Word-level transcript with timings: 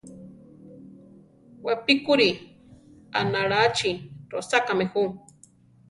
Wapíkuri 1.65 2.29
aʼnaláchi 3.19 3.89
rosákame 4.31 4.85
jú. 4.91 5.01